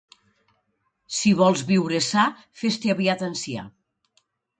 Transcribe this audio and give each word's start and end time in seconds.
Si 1.17 1.33
vols 1.41 1.61
viure 1.71 1.99
sa, 2.05 2.23
fes-te 2.63 2.95
aviat 2.95 3.23
ancià. 3.29 3.67